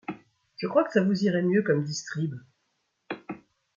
Je 0.57 0.65
crois 0.67 0.83
que 0.83 0.91
ça 0.93 1.03
vous 1.03 1.25
irait 1.25 1.43
mieux 1.43 1.61
comme 1.61 1.83
distrib... 1.83 2.33